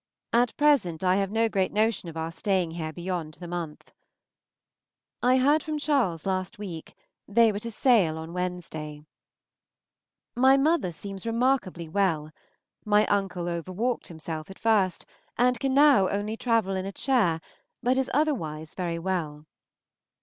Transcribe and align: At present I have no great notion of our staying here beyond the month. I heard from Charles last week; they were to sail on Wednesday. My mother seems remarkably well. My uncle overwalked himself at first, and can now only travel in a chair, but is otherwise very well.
At 0.33 0.57
present 0.57 1.03
I 1.03 1.17
have 1.17 1.29
no 1.29 1.47
great 1.47 1.71
notion 1.71 2.09
of 2.09 2.17
our 2.17 2.31
staying 2.31 2.71
here 2.71 2.91
beyond 2.91 3.35
the 3.35 3.47
month. 3.47 3.91
I 5.21 5.37
heard 5.37 5.61
from 5.61 5.77
Charles 5.77 6.25
last 6.25 6.57
week; 6.57 6.95
they 7.27 7.51
were 7.51 7.59
to 7.59 7.69
sail 7.69 8.17
on 8.17 8.33
Wednesday. 8.33 9.05
My 10.33 10.57
mother 10.57 10.91
seems 10.91 11.27
remarkably 11.27 11.87
well. 11.87 12.31
My 12.83 13.05
uncle 13.05 13.47
overwalked 13.47 14.07
himself 14.07 14.49
at 14.49 14.57
first, 14.57 15.05
and 15.37 15.59
can 15.59 15.75
now 15.75 16.09
only 16.09 16.35
travel 16.35 16.75
in 16.75 16.87
a 16.87 16.91
chair, 16.91 17.39
but 17.83 17.95
is 17.95 18.09
otherwise 18.11 18.73
very 18.73 18.97
well. 18.97 19.45